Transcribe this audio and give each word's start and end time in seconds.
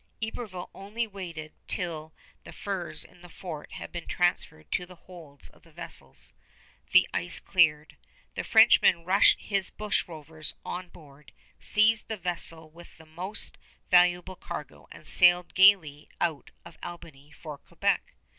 Iberville 0.19 0.71
only 0.73 1.05
waited 1.05 1.53
till 1.67 2.11
the 2.43 2.51
furs 2.51 3.03
in 3.05 3.21
the 3.21 3.29
fort 3.29 3.73
had 3.73 3.91
been 3.91 4.07
transferred 4.07 4.71
to 4.71 4.87
the 4.87 4.95
holds 4.95 5.47
of 5.49 5.61
the 5.61 5.71
vessels. 5.71 6.33
The 6.91 7.07
ice 7.13 7.39
cleared. 7.39 7.97
The 8.33 8.43
Frenchman 8.43 9.05
rushed 9.05 9.37
his 9.39 9.69
bushrovers 9.69 10.53
on 10.65 10.89
board, 10.89 11.33
seized 11.59 12.07
the 12.07 12.17
vessel 12.17 12.67
with 12.71 12.97
the 12.97 13.05
most 13.05 13.59
valuable 13.91 14.35
cargo, 14.35 14.87
and 14.91 15.05
sailed 15.05 15.53
gayly 15.53 16.07
out 16.19 16.49
of 16.65 16.79
Albany 16.81 17.29
for 17.31 17.59
Quebec. 17.59 18.15